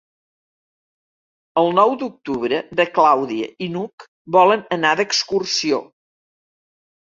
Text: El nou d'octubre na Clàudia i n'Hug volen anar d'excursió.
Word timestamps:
El 1.61 1.69
nou 1.79 1.93
d'octubre 2.03 2.61
na 2.79 2.85
Clàudia 2.95 3.51
i 3.67 3.69
n'Hug 3.75 4.07
volen 4.37 4.65
anar 4.79 4.95
d'excursió. 5.03 5.83